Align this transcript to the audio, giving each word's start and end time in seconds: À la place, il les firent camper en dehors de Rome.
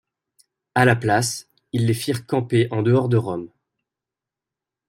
À 0.73 0.83
la 0.83 0.95
place, 0.95 1.47
il 1.73 1.85
les 1.85 1.93
firent 1.93 2.25
camper 2.25 2.67
en 2.71 2.81
dehors 2.81 3.07
de 3.07 3.17
Rome. 3.17 3.51